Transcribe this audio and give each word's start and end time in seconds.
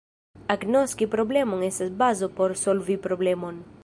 Agnoski 0.53 1.07
problemon 1.15 1.61
estas 1.69 1.91
bazo 1.99 2.31
por 2.39 2.57
solvi 2.65 2.97
problemon. 3.05 3.61